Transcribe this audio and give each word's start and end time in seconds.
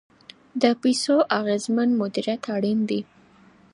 د 0.61 0.63
پیسو 0.81 1.15
اغیزمن 1.39 1.89
مدیریت 2.01 2.41
اړین 2.55 2.79
دی. 2.89 3.01